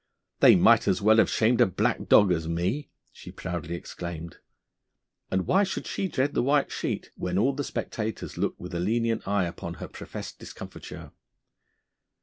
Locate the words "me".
2.47-2.89